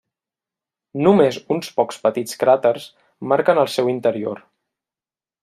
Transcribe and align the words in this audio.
Només 1.07 1.37
uns 1.55 1.69
pocs 1.81 1.99
petits 2.07 2.39
cràters 2.45 2.89
marquen 3.35 3.63
el 3.67 3.71
seu 3.75 3.93
interior. 3.95 4.43